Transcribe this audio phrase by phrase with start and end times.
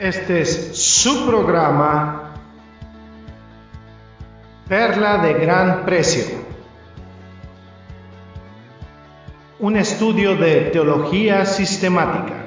[0.00, 2.32] Este es su programa
[4.66, 6.38] Perla de Gran Precio.
[9.58, 12.46] Un estudio de teología sistemática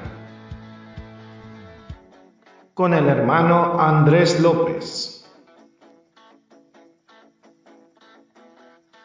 [2.74, 5.24] con el hermano Andrés López.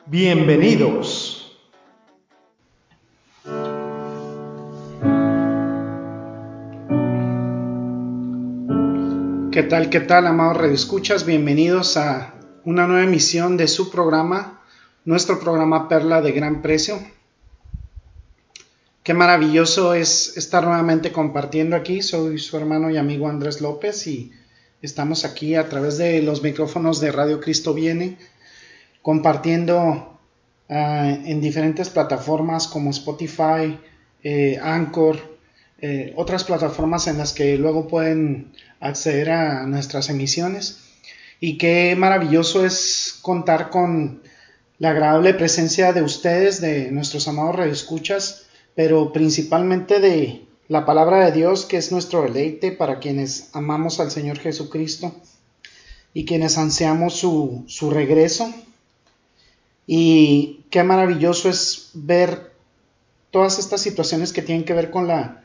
[0.08, 1.29] Bienvenidos.
[9.60, 11.26] ¿Qué tal, qué tal, amados redescuchas?
[11.26, 14.64] Bienvenidos a una nueva emisión de su programa,
[15.04, 16.98] nuestro programa Perla de Gran Precio.
[19.04, 22.02] Qué maravilloso es estar nuevamente compartiendo aquí.
[22.02, 24.32] Soy su hermano y amigo Andrés López y
[24.82, 28.18] estamos aquí a través de los micrófonos de Radio Cristo Viene,
[29.02, 30.20] compartiendo
[30.70, 33.78] uh, en diferentes plataformas como Spotify,
[34.24, 35.38] eh, Anchor,
[35.82, 40.80] eh, otras plataformas en las que luego pueden acceder a nuestras emisiones.
[41.40, 44.22] Y qué maravilloso es contar con
[44.78, 51.32] la agradable presencia de ustedes, de nuestros amados radioescuchas, pero principalmente de la palabra de
[51.32, 55.14] Dios, que es nuestro deleite para quienes amamos al Señor Jesucristo
[56.14, 58.54] y quienes ansiamos su, su regreso.
[59.88, 62.52] Y qué maravilloso es ver
[63.32, 65.39] todas estas situaciones que tienen que ver con la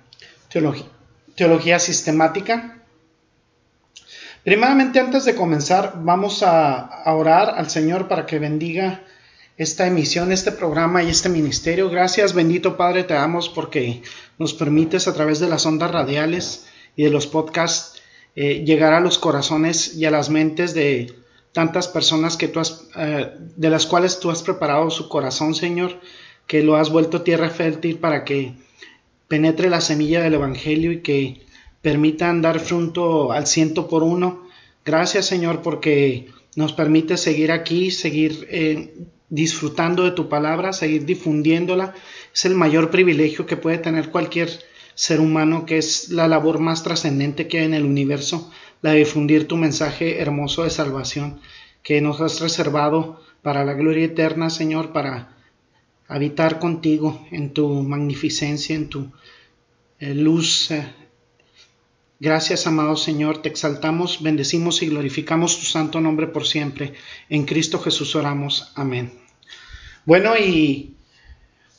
[1.34, 2.82] teología, sistemática.
[4.44, 9.02] Primeramente, antes de comenzar, vamos a, orar al Señor para que bendiga
[9.56, 11.88] esta emisión, este programa y este ministerio.
[11.90, 14.02] Gracias, bendito Padre, te damos porque
[14.38, 16.66] nos permites a través de las ondas radiales
[16.96, 18.02] y de los podcasts
[18.36, 21.14] eh, llegar a los corazones y a las mentes de
[21.52, 26.00] tantas personas que tú has, eh, de las cuales tú has preparado su corazón, Señor,
[26.48, 28.54] que lo has vuelto tierra fértil para que
[29.28, 31.46] penetre la semilla del Evangelio y que
[31.82, 34.48] permitan dar fruto al ciento por uno.
[34.84, 38.94] Gracias Señor porque nos permite seguir aquí, seguir eh,
[39.28, 41.94] disfrutando de tu palabra, seguir difundiéndola.
[42.32, 44.50] Es el mayor privilegio que puede tener cualquier
[44.94, 48.98] ser humano, que es la labor más trascendente que hay en el universo, la de
[48.98, 51.40] difundir tu mensaje hermoso de salvación
[51.82, 55.33] que nos has reservado para la gloria eterna, Señor, para
[56.08, 59.10] habitar contigo en tu magnificencia, en tu
[59.98, 60.70] eh, luz.
[60.70, 60.86] Eh.
[62.20, 66.94] Gracias, amado Señor, te exaltamos, bendecimos y glorificamos tu santo nombre por siempre.
[67.28, 68.72] En Cristo Jesús oramos.
[68.76, 69.12] Amén.
[70.04, 70.94] Bueno, y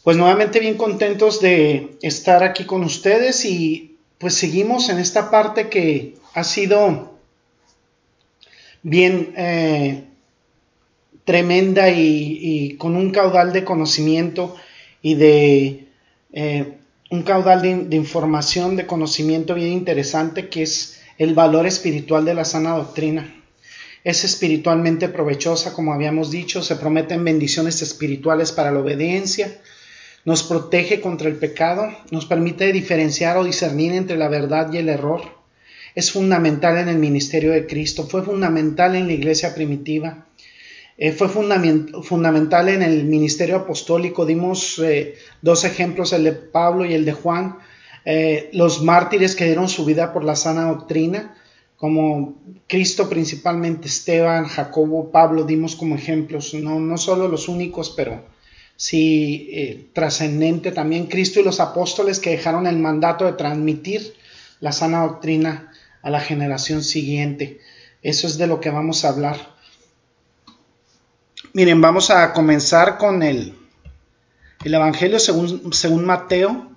[0.03, 5.69] pues nuevamente bien contentos de estar aquí con ustedes y pues seguimos en esta parte
[5.69, 7.19] que ha sido
[8.83, 10.03] bien eh,
[11.25, 14.55] tremenda y, con un caudal de conocimiento
[15.01, 15.87] y de
[16.31, 16.77] eh,
[17.09, 22.45] un caudal de, información, de conocimiento bien interesante que es el valor espiritual de la
[22.45, 23.33] sana doctrina.
[24.03, 29.59] Es espiritualmente provechosa, como habíamos dicho, se prometen bendiciones espirituales para la obediencia,
[30.25, 34.89] nos protege contra el pecado, nos permite diferenciar o discernir entre la verdad y el
[34.89, 35.21] error.
[35.95, 40.25] Es fundamental en el ministerio de Cristo, fue fundamental en la iglesia primitiva
[40.97, 44.25] eh, fue fundamental en el ministerio apostólico.
[44.25, 47.57] Dimos eh, dos ejemplos, el de Pablo y el de Juan,
[48.05, 51.35] eh, los mártires que dieron su vida por la sana doctrina,
[51.75, 58.23] como Cristo principalmente, Esteban, Jacobo, Pablo, dimos como ejemplos, no, no solo los únicos, pero
[58.77, 64.13] sí trascendente también Cristo y los apóstoles que dejaron el mandato de transmitir
[64.61, 67.59] la sana doctrina a la generación siguiente.
[68.01, 69.54] Eso es de lo que vamos a hablar.
[71.55, 73.55] Miren, vamos a comenzar con el,
[74.65, 76.69] el Evangelio según, según Mateo,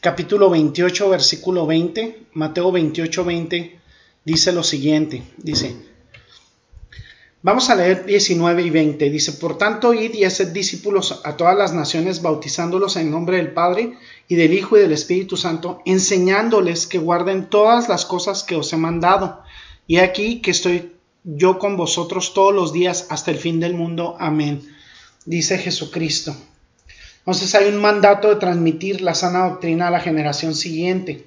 [0.00, 2.26] capítulo 28, versículo 20.
[2.34, 3.80] Mateo 28, 20
[4.24, 5.74] dice lo siguiente, dice,
[7.42, 11.58] vamos a leer 19 y 20, dice, por tanto, id y haced discípulos a todas
[11.58, 13.94] las naciones, bautizándolos en nombre del Padre
[14.28, 18.72] y del Hijo y del Espíritu Santo, enseñándoles que guarden todas las cosas que os
[18.72, 19.42] he mandado.
[19.88, 20.92] Y aquí que estoy
[21.24, 24.16] yo con vosotros todos los días hasta el fin del mundo.
[24.18, 24.62] Amén.
[25.24, 26.34] Dice Jesucristo.
[27.18, 31.26] Entonces hay un mandato de transmitir la sana doctrina a la generación siguiente.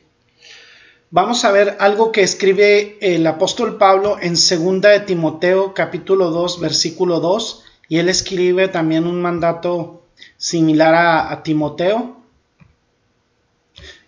[1.12, 6.62] Vamos a ver algo que escribe el apóstol Pablo en 2 de Timoteo capítulo 2
[6.62, 10.04] versículo 2 y él escribe también un mandato
[10.38, 12.21] similar a, a Timoteo.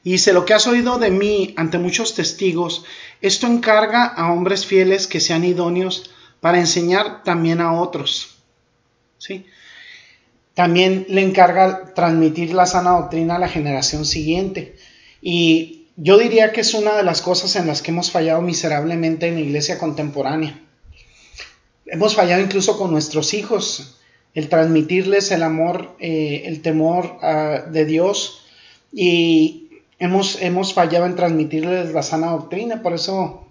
[0.04, 2.84] Y dice, lo que has oído de mí ante muchos testigos,
[3.22, 6.12] esto encarga a hombres fieles que sean idóneos
[6.42, 8.38] para enseñar también a otros.
[9.18, 9.46] ¿sí?
[10.54, 14.76] También le encarga transmitir la sana doctrina a la generación siguiente.
[15.22, 19.28] Y yo diría que es una de las cosas en las que hemos fallado miserablemente
[19.28, 20.60] en la iglesia contemporánea.
[21.86, 24.00] Hemos fallado incluso con nuestros hijos,
[24.34, 28.46] el transmitirles el amor, eh, el temor uh, de Dios
[28.92, 29.63] y
[30.04, 32.82] hemos, hemos fallado en transmitirles la sana doctrina.
[32.82, 33.48] Por eso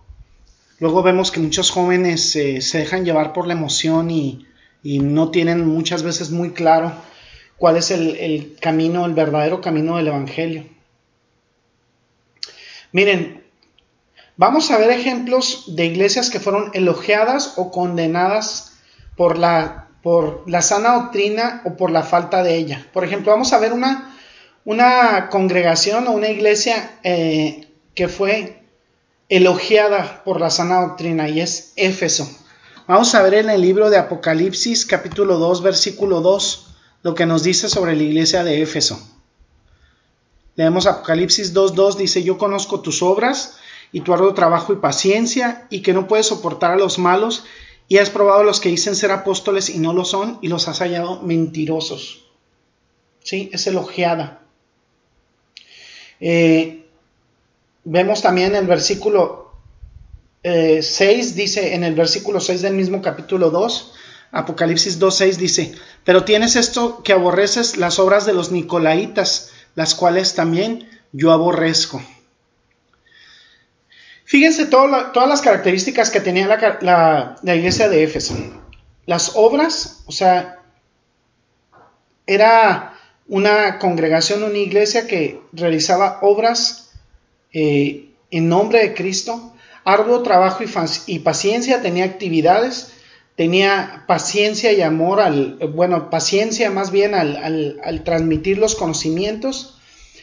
[0.79, 4.47] luego vemos que muchos jóvenes eh, se dejan llevar por la emoción y,
[4.83, 6.93] y, no tienen muchas veces muy claro
[7.57, 10.67] cuál es el, el camino, el verdadero camino del Evangelio.
[12.93, 13.43] Miren,
[14.37, 18.75] vamos a ver ejemplos de iglesias que fueron elogiadas o condenadas
[19.17, 22.87] por la, por la sana doctrina o por la falta de ella.
[22.93, 24.12] Por ejemplo, vamos a ver una,
[24.65, 28.63] una congregación o una iglesia eh, que fue
[29.29, 32.31] elogiada por la sana doctrina y es Éfeso.
[32.87, 36.69] Vamos a ver en el libro de Apocalipsis capítulo 2 versículo 2
[37.03, 39.01] lo que nos dice sobre la iglesia de Éfeso.
[40.55, 43.57] Leemos Apocalipsis 2.2, dice, yo conozco tus obras
[43.91, 47.45] y tu arduo trabajo y paciencia, y que no puedes soportar a los malos,
[47.89, 50.69] y has probado a los que dicen ser apóstoles y no lo son, y los
[50.69, 52.25] has hallado mentirosos.
[53.23, 53.51] ¿Sí?
[53.53, 54.42] Es elogiada.
[56.25, 56.87] Eh,
[57.83, 59.53] vemos también el versículo
[60.45, 63.95] 6, eh, dice en el versículo 6 del mismo capítulo 2,
[64.31, 65.75] Apocalipsis 2.6 dice,
[66.05, 72.01] pero tienes esto que aborreces las obras de los Nicolaitas, las cuales también yo aborrezco.
[74.25, 76.47] Fíjense todas las características que tenía
[76.81, 78.35] la, iglesia de Éfeso.
[79.07, 80.61] Las obras, o sea,
[82.27, 82.92] era
[83.29, 86.91] una congregación, una iglesia que realizaba obras
[87.53, 89.53] eh, en nombre de Cristo,
[89.85, 90.65] arduo trabajo
[91.07, 92.93] y, paciencia, tenía actividades,
[93.37, 99.79] tenía paciencia y amor al, bueno, paciencia más bien al, transmitir los conocimientos,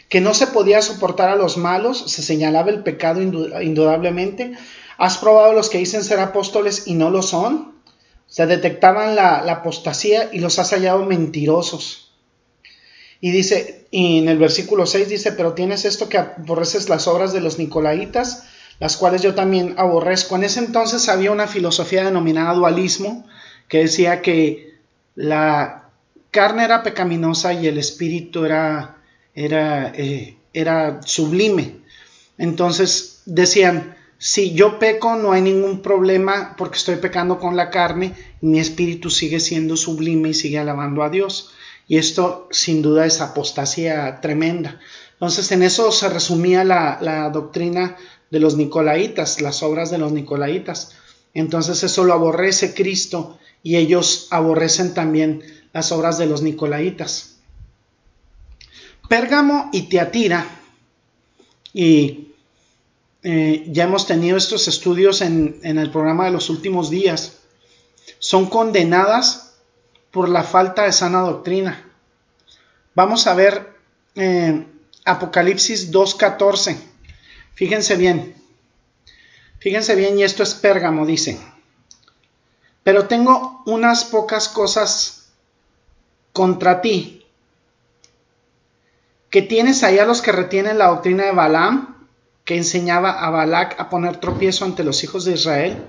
[0.10, 4.54] que no se podía soportar a los malos, se señalaba el pecado indudablemente.
[4.98, 7.76] Has probado los que dicen ser apóstoles y no lo son.
[8.26, 12.09] Se detectaban la apostasía y los has hallado mentirosos.
[13.22, 17.34] Y dice, y en el versículo 6 dice, pero tienes esto que aborreces las obras
[17.34, 18.46] de los Nicolaitas,
[18.80, 20.36] las cuales yo también aborrezco.
[20.36, 23.28] En ese entonces había una filosofía denominada dualismo,
[23.68, 24.76] que decía que
[25.16, 25.90] la
[26.32, 28.98] carne era pecaminosa y el espíritu era,
[29.36, 31.76] era, eh, era sublime.
[32.38, 38.14] Entonces decían, si yo peco no hay ningún problema porque estoy pecando con la carne
[38.42, 41.54] mi espíritu sigue siendo sublime y sigue alabando a Dios.
[41.90, 44.80] Y esto sin duda es apostasía tremenda.
[45.14, 47.98] Entonces en eso se resumía la, doctrina
[48.30, 50.94] de los Nicolaitas, las obras de los Nicolaitas.
[51.34, 55.44] Entonces eso lo aborrece Cristo y ellos aborrecen también
[55.74, 57.38] las obras de los Nicolaitas.
[59.10, 60.46] Pérgamo y Teatira,
[61.74, 62.30] y
[63.24, 67.40] eh, ya hemos tenido estos estudios en, el programa de los últimos días,
[68.20, 69.49] son condenadas
[70.12, 71.86] por la falta de sana doctrina.
[72.96, 73.76] Vamos a ver
[74.16, 74.66] eh,
[75.06, 76.78] Apocalipsis 2.14.
[77.54, 78.36] Fíjense bien.
[79.60, 81.40] Fíjense bien, y esto es Pérgamo, dice.
[82.84, 85.32] Pero tengo unas pocas cosas
[86.34, 87.26] contra ti.
[89.30, 92.08] Que tienes allá los que retienen la doctrina de Balaam,
[92.46, 95.86] que enseñaba a Balac a poner tropiezo ante los hijos de Israel,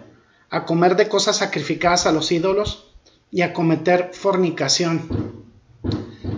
[0.50, 2.89] a comer de cosas sacrificadas a los ídolos
[3.30, 5.44] y a cometer fornicación.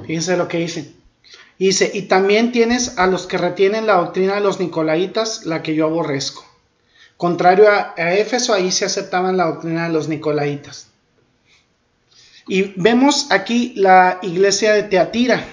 [0.07, 1.03] Fíjense lo que dice
[1.67, 5.75] dice, y también tienes a los que retienen la doctrina de los Nicolaitas, la que
[5.75, 6.45] yo aborrezco.
[7.17, 10.89] Contrario a, Éfeso, ahí se aceptaban la doctrina de los Nicolaitas.
[12.49, 15.47] Y vemos aquí la iglesia de Teatira.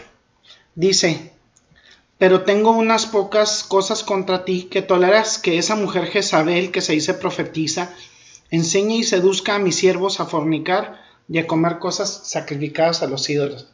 [0.74, 1.32] Dice,
[2.18, 6.94] pero tengo unas pocas cosas contra ti que toleras que esa mujer Jezabel que se
[6.94, 7.94] dice profetiza
[8.50, 11.00] enseñe y seduzca a mis siervos a fornicar
[11.30, 13.68] y a comer cosas sacrificadas a los ídolos.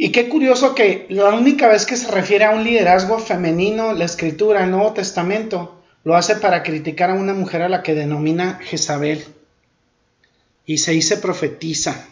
[0.00, 4.04] Y qué curioso que la única vez que se refiere a un liderazgo femenino, la
[4.04, 8.60] escritura, el Nuevo Testamento, lo hace para criticar a una mujer a la que denomina
[8.62, 9.24] Jezabel.
[10.64, 12.06] Y se dice profetiza.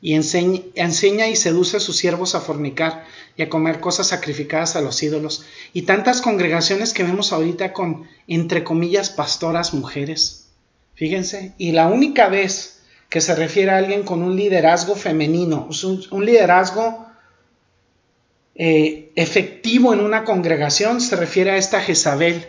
[0.00, 3.04] Y enseña, enseña y seduce a sus siervos a fornicar
[3.36, 5.44] y a comer cosas sacrificadas a los ídolos.
[5.74, 10.43] Y tantas congregaciones que vemos ahorita con, entre comillas, pastoras mujeres.
[10.94, 11.54] Fíjense.
[11.58, 15.68] Y la única vez que se refiere a alguien con un liderazgo femenino,
[16.10, 17.06] un, liderazgo
[18.54, 22.46] eh, efectivo en una congregación, se refiere a esta Jezabel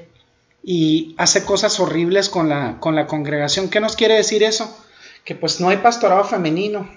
[0.63, 3.69] y hace cosas horribles con la, con la congregación.
[3.69, 4.75] ¿Qué nos quiere decir eso?
[5.23, 6.89] Que pues no hay pastorado femenino,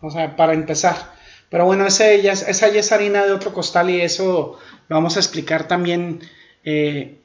[0.00, 1.12] o sea, para empezar.
[1.48, 5.68] Pero bueno, esa ya, es harina de otro costal y eso lo vamos a explicar
[5.68, 6.20] también
[6.64, 7.18] eh,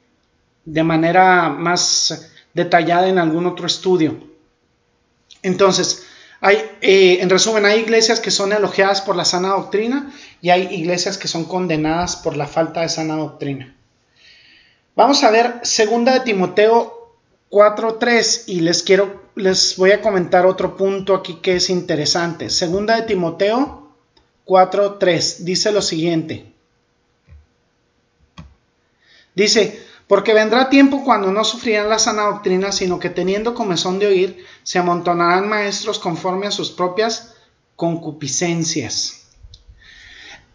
[0.64, 4.18] de manera más detallada en algún otro estudio.
[5.42, 6.04] Entonces,
[6.40, 10.12] hay, eh, en resumen, hay iglesias que son elogiadas por la sana doctrina
[10.42, 13.76] y hay iglesias que son condenadas por la falta de sana doctrina.
[14.96, 17.14] Vamos a ver segunda de Timoteo
[17.50, 22.50] 4.3 y les quiero, les voy a comentar otro punto aquí que es interesante.
[22.50, 23.92] Segunda de Timoteo
[24.44, 26.52] 4.3 dice lo siguiente.
[29.36, 34.06] Dice, porque vendrá tiempo cuando no sufrirán la sana doctrina, sino que teniendo comezón de
[34.06, 37.34] oír, se amontonarán maestros conforme a sus propias
[37.76, 39.26] concupiscencias.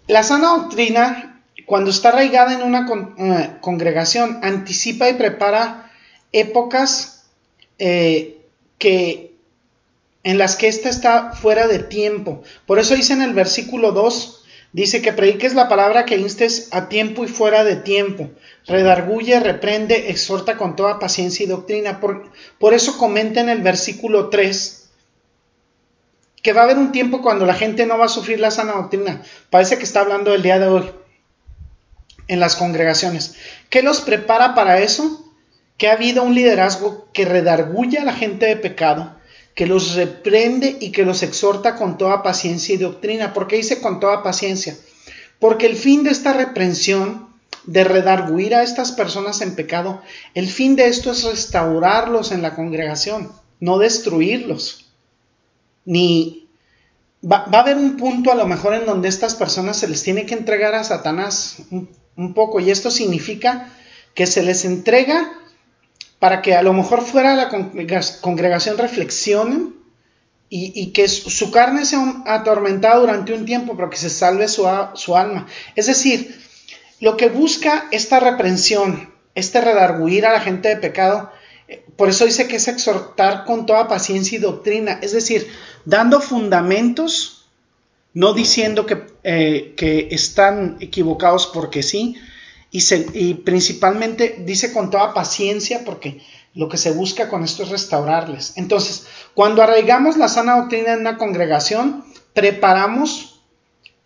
[0.08, 5.92] La sana doctrina, cuando está arraigada en una eh, congregación, anticipa y prepara
[6.32, 7.26] épocas
[7.78, 8.42] eh,
[8.80, 9.36] que,
[10.24, 12.42] en las que ésta está fuera de tiempo.
[12.66, 14.43] Por eso dice en el versículo 2,
[14.74, 18.32] Dice que prediques la palabra que instes a tiempo y fuera de tiempo.
[18.66, 22.00] Redarguye, reprende, exhorta con toda paciencia y doctrina.
[22.00, 24.80] Por, eso comenta en el versículo 3
[26.42, 28.74] que va a haber un tiempo cuando la gente no va a sufrir la sana
[28.74, 29.22] doctrina.
[29.50, 30.92] Parece que está hablando del día de hoy
[32.28, 33.36] en las congregaciones.
[33.70, 35.32] ¿Qué los prepara para eso?
[35.78, 39.16] Que ha habido un liderazgo que redarguye a la gente de pecado,
[39.56, 43.34] que los reprende y que los exhorta con toda paciencia y doctrina.
[43.34, 44.76] ¿Por qué dice con toda paciencia?
[45.40, 47.32] Porque el fin de esta reprensión,
[47.66, 50.02] de redarguir a estas personas en pecado,
[50.34, 54.92] el fin de esto es restaurarlos en la congregación, no destruirlos.
[55.86, 56.50] Ni
[57.24, 60.26] va, a haber un punto a lo mejor en donde estas personas se les tiene
[60.26, 61.58] que entregar a Satanás
[62.16, 63.70] un poco, y esto significa
[64.14, 65.32] que se les entrega
[66.24, 67.50] para que a lo mejor fuera la
[68.22, 69.76] congregación reflexionen
[70.48, 75.48] y, que su carne sea atormentada durante un tiempo, pero que se salve su, alma.
[75.76, 76.42] Es decir,
[77.02, 81.30] lo que busca esta reprensión, este redarguir a la gente de pecado,
[81.68, 85.50] eh, por eso dice que es exhortar con toda paciencia y doctrina, es decir,
[85.84, 87.50] dando fundamentos,
[88.14, 92.16] no diciendo que, eh, que están equivocados porque sí,
[92.74, 96.22] y, principalmente dice con toda paciencia porque
[96.56, 98.54] lo que se busca con esto es restaurarles.
[98.56, 102.04] Entonces, cuando arraigamos la sana doctrina en una congregación,
[102.34, 103.42] preparamos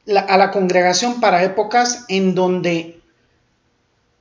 [0.05, 2.99] a la congregación para épocas en donde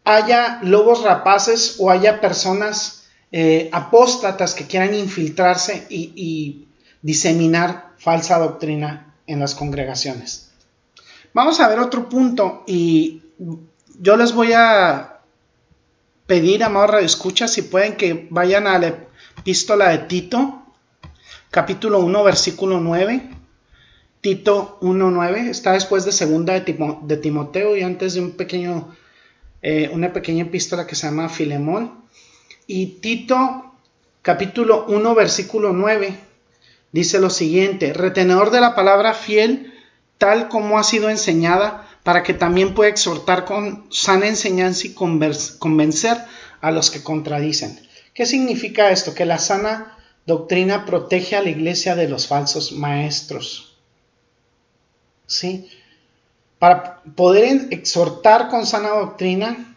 [0.04, 6.68] haya lobos rapaces o haya personas eh, apóstatas que quieran infiltrarse y, y
[7.02, 10.52] diseminar falsa doctrina en las congregaciones.
[11.34, 13.22] Vamos a ver otro punto y
[13.98, 15.20] yo les voy a
[16.26, 18.94] pedir, amados escucha si pueden que vayan a la
[19.38, 20.62] epístola de Tito,
[21.50, 23.30] capítulo 1, versículo 9.
[24.20, 28.94] Tito 1.9 está después de segunda de, Timoteo y antes de un pequeño,
[29.62, 32.04] eh, una pequeña epístola que se llama Filemón.
[32.66, 33.72] Y Tito
[34.22, 36.18] capítulo 1 versículo 9
[36.90, 39.72] dice lo siguiente, retenedor de la palabra fiel
[40.18, 46.16] tal como ha sido enseñada, para que también pueda exhortar con sana enseñanza y convencer
[46.60, 47.80] a los que contradicen.
[48.14, 49.12] ¿Qué significa esto?
[49.12, 53.76] Que la sana doctrina protege a la iglesia de los falsos maestros.
[55.26, 55.68] ¿Sí?
[56.60, 59.76] Para poder exhortar con sana doctrina,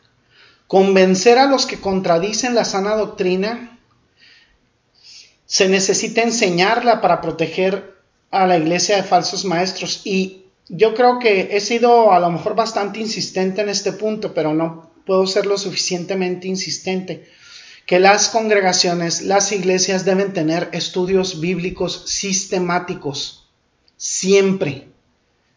[0.67, 3.79] convencer a los que contradicen la sana doctrina,
[5.47, 7.97] se necesita enseñarla para proteger
[8.29, 10.38] a la iglesia de falsos maestros y
[10.69, 14.91] yo creo que he sido a lo mejor bastante insistente en este punto, pero no
[15.05, 17.27] puedo ser lo suficientemente insistente,
[17.87, 23.49] que las congregaciones, las iglesias deben tener estudios bíblicos sistemáticos,
[23.97, 24.89] siempre,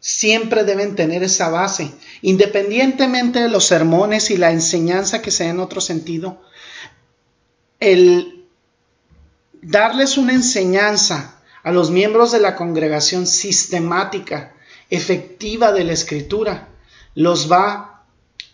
[0.00, 1.92] siempre deben tener esa base,
[2.22, 6.40] independientemente de los sermones y la enseñanza que sea en otro sentido,
[7.78, 8.46] el
[9.60, 14.54] darles una enseñanza a los miembros de la congregación sistemática,
[14.92, 16.68] efectiva de la escritura
[17.14, 18.04] los va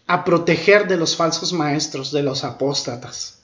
[0.06, 3.40] a proteger de los falsos maestros, de los apóstatas.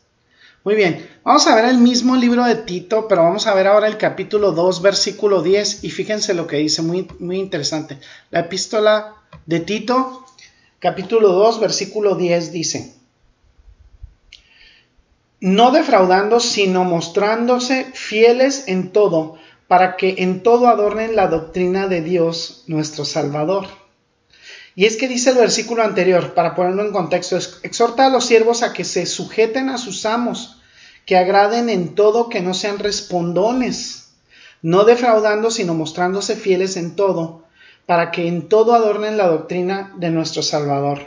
[0.63, 3.89] Muy bien, vamos a ver el mismo libro de Tito, pero vamos a ver ahora
[3.89, 7.99] el capítulo 2, versículo 10, y fíjense lo que dice, muy, muy interesante.
[8.31, 10.25] La epístola de Tito,
[10.79, 12.95] capítulo 2, versículo 10 dice,
[15.41, 19.37] no defraudando, sino mostrándose fieles en todo,
[19.68, 23.66] para que en todo adornen la doctrina de Dios nuestro Salvador.
[24.76, 28.62] Y es que dice el versículo anterior, para ponerlo en contexto, exhorta a los siervos
[28.62, 30.61] a que se sujeten a sus amos,
[31.06, 34.14] que agraden en todo, que no sean respondones,
[34.62, 37.44] no defraudando, sino mostrándose fieles en todo,
[37.87, 41.00] para que en todo adornen la doctrina de nuestro Salvador.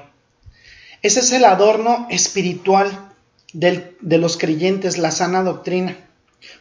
[1.02, 3.12] Ese es el adorno espiritual
[3.54, 5.98] de los creyentes, la sana doctrina.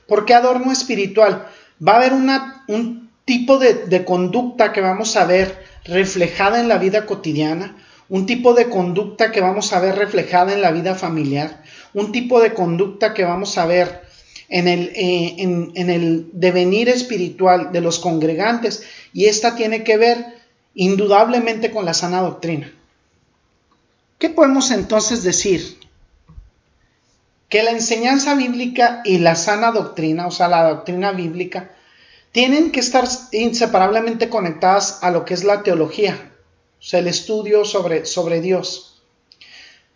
[0.08, 1.46] ¿Por qué adorno espiritual?
[1.86, 6.78] Va a haber un tipo de, de conducta que vamos a ver reflejada en la
[6.78, 7.76] vida cotidiana,
[8.08, 11.62] un tipo de conducta que vamos a ver reflejada en la vida familiar,
[11.94, 14.06] un tipo de conducta que vamos a ver
[14.48, 20.24] en el, eh, en, el devenir espiritual de los congregantes y esta tiene que ver
[20.74, 22.72] indudablemente con la sana doctrina.
[24.18, 25.78] ¿Qué podemos entonces decir?
[27.48, 31.70] Que la enseñanza bíblica y la sana doctrina, o sea, la doctrina bíblica,
[32.32, 36.32] tienen que estar inseparablemente conectadas a lo que es la teología,
[36.78, 39.02] o sea, el estudio sobre, sobre Dios,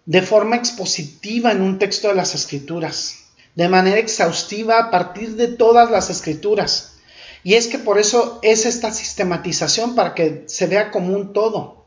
[0.07, 3.21] de forma expositiva en un texto de las escrituras
[3.54, 6.95] de manera exhaustiva a partir de todas las escrituras.
[7.42, 11.80] Y es que por eso es esta sistematización para que se vea como un todo.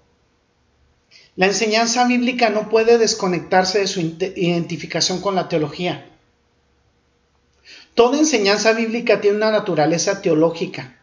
[1.36, 6.10] La enseñanza bíblica no puede desconectarse de su identificación con la teología.
[7.96, 10.96] Toda enseñanza bíblica tiene una naturaleza teológica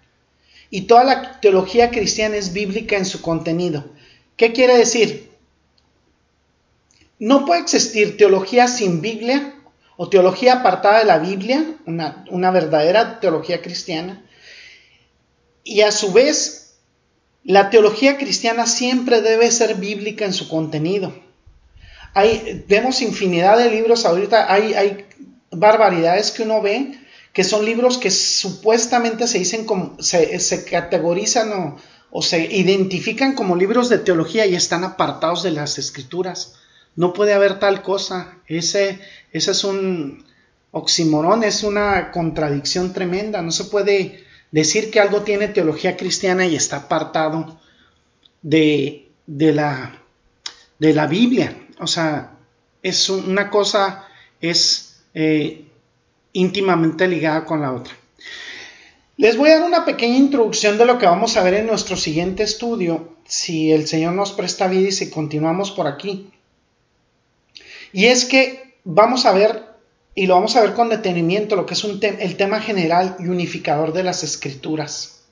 [0.70, 3.84] y toda la teología cristiana es bíblica en su contenido.
[4.37, 5.30] ¿Qué quiere decir?
[7.18, 9.54] No puede existir teología sin Biblia
[9.96, 14.25] o teología apartada de la Biblia, una, verdadera teología cristiana,
[15.62, 16.59] y a su vez
[17.44, 21.14] la teología cristiana siempre debe ser bíblica en su contenido.
[22.14, 25.06] Hay, vemos infinidad de libros ahorita, hay,
[25.52, 26.97] barbaridades que uno ve
[27.32, 31.76] que son libros que supuestamente se dicen como, se, categorizan o,
[32.11, 36.56] o, se identifican como libros de teología y están apartados de las escrituras.
[36.97, 38.37] No puede haber tal cosa.
[38.49, 38.99] Ese,
[39.32, 40.25] ese es un
[40.73, 43.42] oximorón, es una contradicción tremenda.
[43.42, 47.61] No se puede decir que algo tiene teología cristiana y está apartado
[48.42, 50.02] de, de, la,
[50.78, 51.57] de la Biblia.
[51.78, 52.37] O sea,
[52.83, 54.07] es una cosa,
[54.40, 55.64] es eh,
[56.32, 57.95] íntimamente ligada con la otra.
[59.17, 61.97] Les voy a dar una pequeña introducción de lo que vamos a ver en nuestro
[61.97, 66.30] siguiente estudio, si el Señor nos presta vida y si continuamos por aquí.
[67.93, 69.70] Y es que vamos a ver,
[70.14, 73.28] y lo vamos a ver con detenimiento, lo que es un el tema general y
[73.28, 75.23] unificador de las escrituras.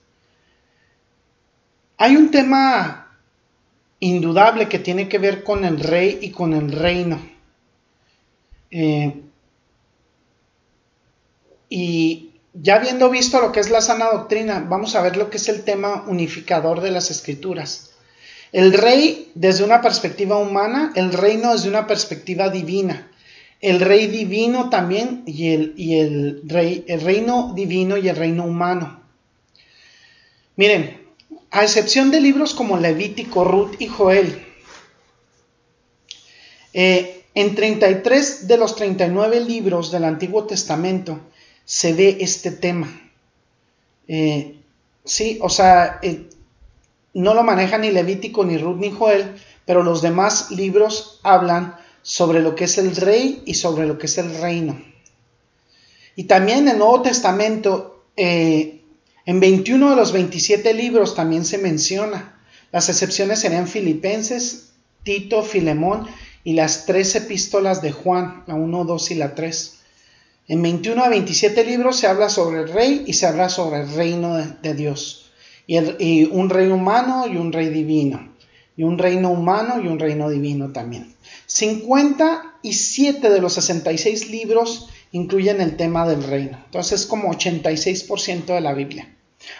[1.96, 3.18] Hay un tema
[4.00, 7.20] indudable que tiene que ver con el rey y con el reino.
[8.70, 9.22] Eh,
[11.68, 15.38] y ya habiendo visto lo que es la sana doctrina, vamos a ver lo que
[15.38, 17.90] es el tema unificador de las escrituras.
[18.52, 23.10] El rey desde una perspectiva humana, el reino desde una perspectiva divina.
[23.60, 28.44] El rey divino también y el, y el, rey, el reino divino y el reino
[28.44, 29.00] humano.
[30.56, 31.08] Miren,
[31.50, 34.44] a excepción de libros como Levítico, Ruth y Joel,
[36.72, 41.20] eh, en 33 de los 39 libros del Antiguo Testamento
[41.64, 42.88] se ve este tema.
[44.08, 44.56] Eh,
[45.04, 46.28] sí, o sea, eh,
[47.14, 51.76] no lo maneja ni Levítico, ni Ruth, ni Joel, pero los demás libros hablan
[52.08, 54.82] sobre lo que es el rey y sobre lo que es el reino.
[56.16, 58.80] Y también en el Nuevo Testamento, eh,
[59.26, 62.40] en 21 de los 27 libros también se menciona.
[62.72, 64.70] Las excepciones serían Filipenses,
[65.02, 66.06] Tito, Filemón
[66.44, 69.74] y las tres epístolas de Juan, la 1, 2 y la 3.
[70.48, 73.92] En 21 a 27 libros se habla sobre el rey y se habla sobre el
[73.92, 75.28] reino de Dios
[75.68, 78.34] y, un rey humano y un rey divino,
[78.78, 81.12] y un reino humano y un reino divino también.
[81.46, 88.60] 57 de los 66 libros incluyen el tema del reino, entonces es como 86% de
[88.60, 89.12] la Biblia.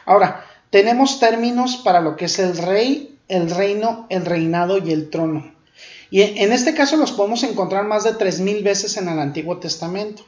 [0.07, 5.11] Ahora, tenemos términos para lo que es el rey, el reino, el reinado y el
[5.11, 5.53] trono.
[6.11, 10.25] Y en este caso los podemos encontrar más de 3.000 veces en el Antiguo Testamento.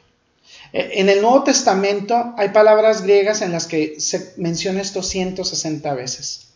[0.73, 5.93] Eh, en el Nuevo Testamento hay palabras griegas en las que se menciona esto 160
[5.93, 6.50] veces.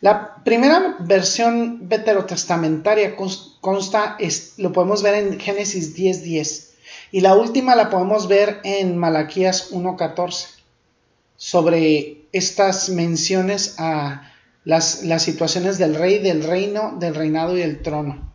[0.00, 4.16] La primera versión veterotestamentaria consta,
[4.56, 6.68] lo podemos ver en Génesis 10:10
[7.10, 10.46] y la última la podemos ver en Malaquías 1:14
[11.36, 14.32] sobre estas menciones a
[14.64, 18.32] las, las situaciones del rey, del reino, del reinado y del trono.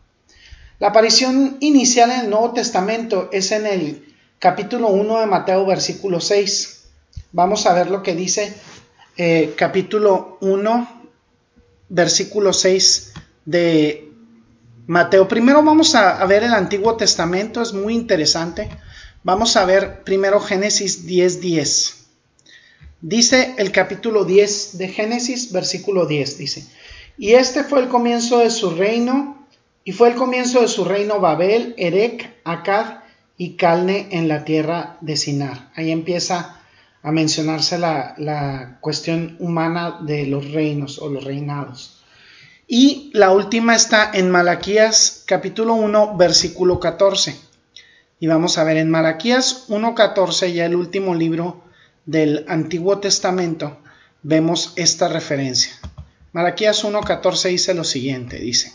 [0.80, 6.20] La aparición inicial en el Nuevo Testamento es en el capítulo 1 de Mateo, versículo
[6.20, 6.82] 6.
[7.32, 8.52] Vamos a ver lo que dice
[9.16, 11.03] eh, capítulo 1,
[11.88, 13.12] versículo 6
[13.44, 14.10] de
[14.86, 15.28] Mateo.
[15.28, 18.68] Primero vamos a, ver el Antiguo Testamento, es muy interesante.
[19.22, 21.94] Vamos a ver primero Génesis 10, 10.
[23.00, 26.64] Dice el capítulo 10 de Génesis, versículo 10, dice,
[27.18, 29.46] y este fue el comienzo de su reino,
[29.84, 33.00] y fue el comienzo de su reino Babel, Erec, Akkad
[33.36, 35.70] y Calne en la tierra de Sinar.
[35.76, 36.62] Ahí empieza
[37.04, 42.02] a mencionarse la, la cuestión humana de los reinos o los reinados.
[42.66, 47.36] Y la última está en Malaquías capítulo 1, versículo 14.
[48.20, 51.62] Y vamos a ver en Malaquías 1.14, ya el último libro
[52.06, 53.76] del Antiguo Testamento,
[54.22, 55.72] vemos esta referencia.
[56.32, 58.72] Malaquías 1.14 dice lo siguiente, dice,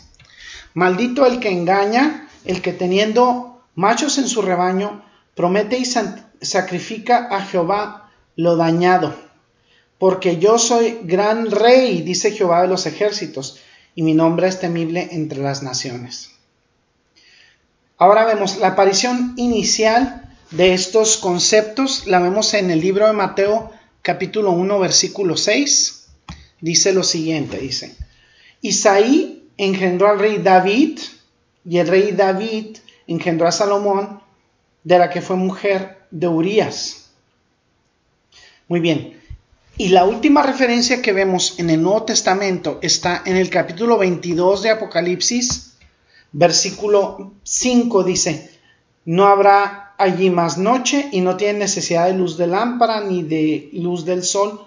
[0.72, 5.84] Maldito el que engaña, el que teniendo machos en su rebaño, promete y
[6.40, 7.99] sacrifica a Jehová
[8.40, 9.14] lo dañado.
[9.98, 13.60] Porque yo soy gran rey, dice Jehová de los ejércitos,
[13.94, 16.30] y mi nombre es temible entre las naciones.
[17.98, 23.70] Ahora vemos la aparición inicial de estos conceptos la vemos en el libro de Mateo
[24.02, 26.08] capítulo 1 versículo 6.
[26.60, 27.96] Dice lo siguiente, dice,
[28.60, 30.98] Isaí engendró al rey David
[31.64, 34.20] y el rey David engendró a Salomón
[34.82, 36.99] de la que fue mujer de Urías.
[38.70, 39.20] Muy bien.
[39.78, 44.62] Y la última referencia que vemos en el Nuevo Testamento está en el capítulo 22
[44.62, 45.74] de Apocalipsis,
[46.30, 48.48] versículo 5 dice,
[49.04, 53.70] no habrá allí más noche y no tienen necesidad de luz de lámpara ni de
[53.72, 54.64] luz del sol,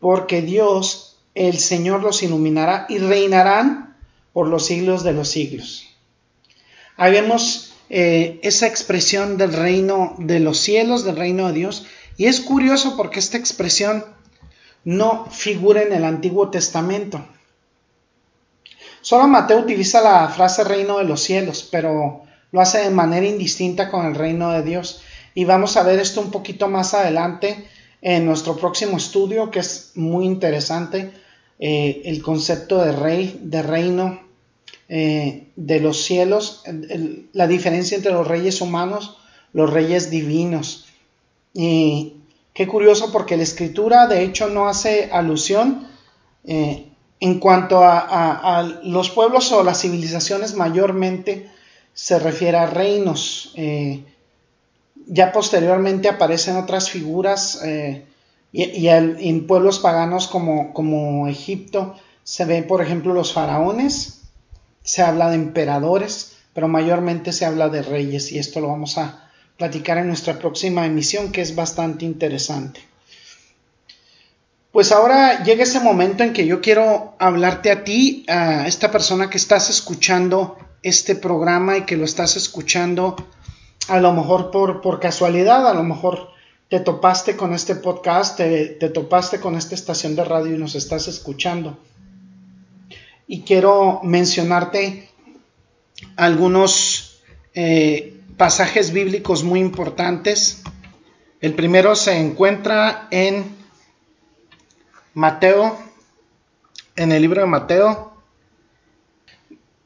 [0.00, 3.96] porque Dios, el Señor, los iluminará y reinarán
[4.34, 5.86] por los siglos de los siglos.
[6.98, 12.26] Ahí vemos eh, esa expresión del reino de los cielos, del reino de Dios, y
[12.26, 14.04] es curioso porque esta expresión
[14.84, 17.24] no figura en el Antiguo Testamento.
[19.00, 23.90] Solo Mateo utiliza la frase reino de los cielos, pero lo hace de manera indistinta
[23.90, 25.02] con el reino de Dios.
[25.34, 27.68] Y vamos a ver esto un poquito más adelante
[28.02, 31.12] en nuestro próximo estudio, que es muy interesante,
[31.58, 34.20] eh, el concepto de rey, de reino
[34.88, 36.62] eh, de los cielos,
[37.32, 39.18] la diferencia entre los reyes humanos,
[39.52, 40.85] los reyes divinos.
[41.58, 42.16] Y
[42.52, 45.88] qué curioso porque la escritura de hecho no hace alusión
[46.44, 46.86] eh,
[47.18, 51.50] en cuanto a, los pueblos o las civilizaciones mayormente
[51.94, 53.54] se refiere a reinos.
[53.56, 54.04] Eh,
[55.06, 58.04] ya posteriormente aparecen otras figuras eh,
[58.52, 64.24] y, en pueblos paganos como, como Egipto se ven, por ejemplo, los faraones,
[64.82, 69.25] se habla de emperadores, pero mayormente se habla de reyes y esto lo vamos a
[69.56, 72.80] platicar en nuestra próxima emisión que es bastante interesante.
[74.72, 79.30] Pues ahora llega ese momento en que yo quiero hablarte a ti, a esta persona
[79.30, 83.16] que estás escuchando este programa y que lo estás escuchando
[83.88, 86.28] a lo mejor por, por casualidad, a lo mejor
[86.68, 91.06] te topaste con este podcast, te, topaste con esta estación de radio y nos estás
[91.06, 91.78] escuchando.
[93.28, 95.08] Y quiero mencionarte
[96.16, 97.20] algunos
[97.54, 100.62] eh, pasajes bíblicos muy importantes.
[101.40, 103.56] El primero se encuentra en
[105.14, 105.78] Mateo,
[106.96, 108.12] en el libro de Mateo,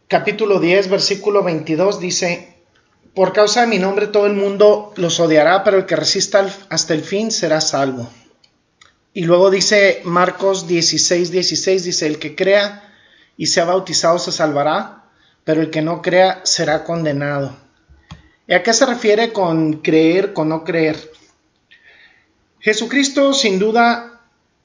[0.09, 2.57] capítulo 10, versículo 22 dice,
[3.15, 6.95] por causa de mi nombre todo el mundo los odiará, pero el que resista hasta
[6.95, 8.09] el fin será salvo.
[9.13, 12.93] Y luego dice Marcos 16, 16, dice, el que crea
[13.37, 15.05] y sea bautizado se salvará,
[15.45, 17.70] pero el que no crea será condenado.
[18.51, 21.13] ¿Y a qué se refiere con creer, con no creer?
[22.59, 24.21] Jesucristo sin duda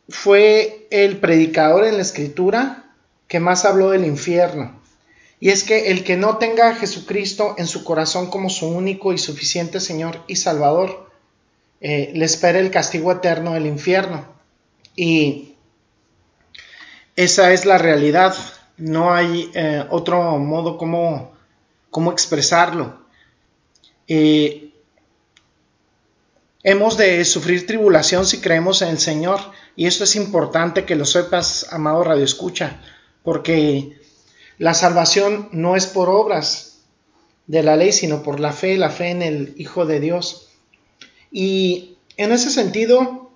[0.09, 2.91] fue el predicador en la escritura
[3.27, 4.81] que más habló del infierno.
[5.39, 9.13] Y es que el que no tenga a Jesucristo en su corazón como su único
[9.13, 11.11] y suficiente Señor y Salvador,
[11.79, 14.25] eh, le espera el castigo eterno del infierno.
[14.95, 15.53] Y
[17.15, 18.35] esa es la realidad.
[18.77, 21.33] No hay eh, otro modo como,
[21.91, 23.04] como expresarlo.
[26.63, 29.39] Hemos de sufrir tribulación si creemos en el Señor.
[29.75, 32.81] Y esto es importante que lo sepas, amado Radio Escucha,
[33.23, 33.99] porque
[34.57, 36.79] la salvación no es por obras
[37.47, 40.49] de la ley, sino por la fe, la fe en el Hijo de Dios.
[41.31, 43.31] Y en ese sentido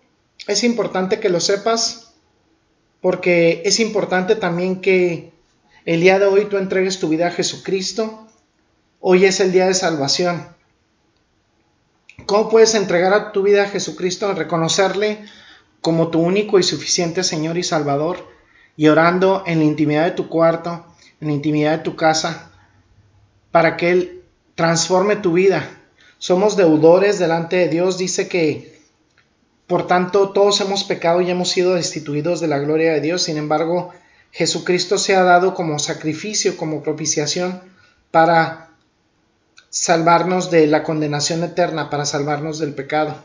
[0.48, 2.14] es importante que lo sepas
[3.02, 5.32] porque es importante también que
[5.86, 8.28] el día de hoy tú entregues tu vida a Jesucristo.
[9.00, 10.59] Hoy es el día de salvación.
[12.30, 14.32] ¿Cómo puedes entregar a tu vida a Jesucristo?
[14.36, 15.26] Reconocerle
[15.82, 18.20] como tu único y suficiente Señor y Salvador
[18.78, 20.86] y orando en la intimidad de tu cuarto,
[21.22, 22.52] en la intimidad de tu casa,
[23.50, 24.22] para que Él
[24.54, 25.72] transforme tu vida.
[26.20, 27.98] Somos deudores delante de Dios.
[27.98, 28.80] Dice que
[29.66, 33.24] por tanto, todos hemos pecado y hemos sido destituidos de la gloria de Dios.
[33.24, 33.92] Sin embargo,
[34.30, 37.60] Jesucristo se ha dado como sacrificio, como propiciación
[38.12, 38.69] para
[39.70, 43.16] salvarnos de la condenación eterna, para salvarnos del pecado.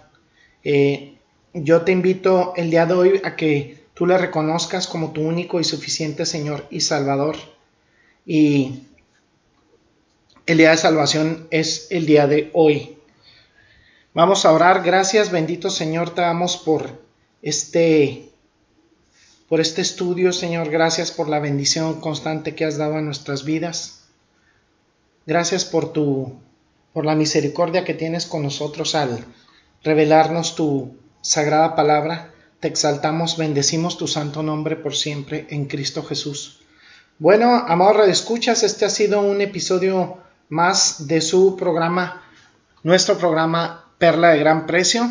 [0.63, 1.19] Eh,
[1.53, 5.61] yo te invito el día de hoy a que tú le reconozcas como tu único
[5.61, 7.37] y suficiente Señor y Salvador.
[8.27, 8.85] Y
[10.47, 12.99] el día de salvación es el día de hoy.
[14.13, 14.83] Vamos a orar.
[14.83, 17.03] Gracias, bendito Señor, te damos por
[17.43, 18.31] este
[19.49, 20.71] por este estudio, Señor.
[20.71, 24.04] Gracias por la bendición constante que has dado a nuestras vidas.
[25.27, 26.39] Gracias por tu
[26.95, 29.25] por la misericordia que tienes con nosotros al
[29.83, 32.31] revelarnos tu sagrada palabra.
[32.61, 36.61] Te exaltamos, bendecimos tu santo nombre por siempre en Cristo Jesús.
[37.19, 42.23] Bueno, amado escuchas, este ha sido un episodio más de su programa,
[42.83, 45.11] nuestro programa Perla de Gran Precio,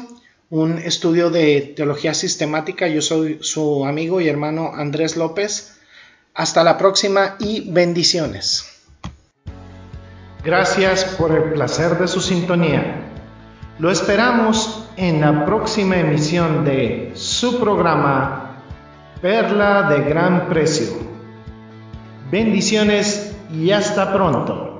[0.49, 2.87] un estudio de teología sistemática.
[2.87, 5.77] Yo soy su amigo y hermano Andrés López.
[6.33, 8.72] Hasta la próxima y bendiciones.
[10.43, 13.01] Gracias por el placer de su sintonía.
[13.79, 18.57] Lo esperamos en la próxima emisión de su programa
[19.21, 20.97] Perla de Gran Precio.
[22.29, 24.72] Bendiciones y hasta pronto.